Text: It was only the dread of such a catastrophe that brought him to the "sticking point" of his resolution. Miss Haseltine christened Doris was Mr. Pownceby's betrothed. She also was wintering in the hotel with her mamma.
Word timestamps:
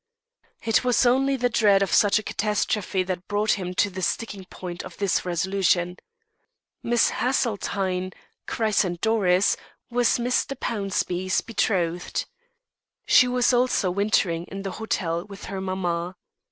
It 0.63 0.83
was 0.83 1.05
only 1.05 1.35
the 1.35 1.47
dread 1.47 1.83
of 1.83 1.93
such 1.93 2.17
a 2.17 2.23
catastrophe 2.23 3.03
that 3.03 3.27
brought 3.27 3.51
him 3.51 3.75
to 3.75 3.91
the 3.91 4.01
"sticking 4.01 4.45
point" 4.45 4.81
of 4.81 4.95
his 4.97 5.25
resolution. 5.25 5.97
Miss 6.81 7.11
Haseltine 7.11 8.11
christened 8.47 8.99
Doris 9.01 9.57
was 9.91 10.17
Mr. 10.17 10.57
Pownceby's 10.59 11.41
betrothed. 11.41 12.25
She 13.05 13.27
also 13.27 13.91
was 13.91 13.95
wintering 13.95 14.45
in 14.45 14.63
the 14.63 14.71
hotel 14.71 15.23
with 15.25 15.45
her 15.45 15.61
mamma. 15.61 16.15